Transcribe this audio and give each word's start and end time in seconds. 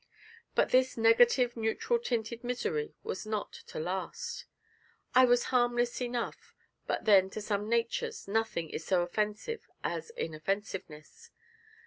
But 0.55 0.69
this 0.69 0.97
negative 0.97 1.55
neutral 1.55 1.99
tinted 1.99 2.43
misery 2.43 2.95
was 3.03 3.27
not 3.27 3.53
to 3.67 3.77
last; 3.77 4.45
I 5.13 5.25
was 5.25 5.43
harmless 5.53 6.01
enough, 6.01 6.55
but 6.87 7.05
then 7.05 7.29
to 7.29 7.39
some 7.39 7.69
natures 7.69 8.27
nothing 8.27 8.71
is 8.71 8.83
so 8.83 9.03
offensive 9.03 9.69
as 9.83 10.09
inoffensiveness. 10.17 11.29